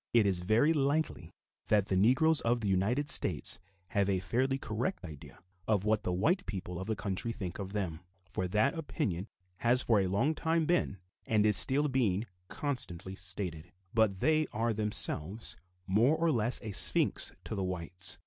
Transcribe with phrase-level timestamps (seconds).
[0.13, 1.31] It is very likely
[1.67, 3.59] that the Negroes of the United States
[3.89, 7.73] have a fairly correct idea of what the white people of the country think of
[7.73, 9.27] them, for that opinion
[9.57, 14.73] has for a long time been and is still being constantly stated; but they are
[14.73, 18.17] themselves more or less a sphinx to the whites.